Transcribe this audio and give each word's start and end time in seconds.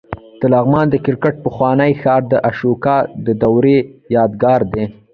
د 0.41 0.43
لغمان 0.53 0.85
د 0.89 0.95
کرکټ 1.05 1.35
پخوانی 1.45 1.91
ښار 2.01 2.21
د 2.31 2.33
اشوکا 2.49 2.97
د 3.25 3.27
دورې 3.41 3.77
یادګار 4.15 4.61
دی 4.73 4.83